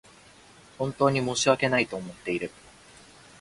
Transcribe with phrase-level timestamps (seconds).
[0.79, 2.49] 本当に申し訳ないと思っている